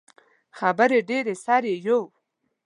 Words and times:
خبرې 0.59 0.99
ډیرې 1.09 1.33
سر 1.43 1.61
ئې 1.71 1.75
یؤ 1.85 2.01